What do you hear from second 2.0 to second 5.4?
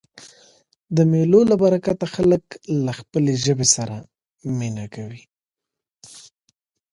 خلک له خپلي ژبي سره مینه کوي.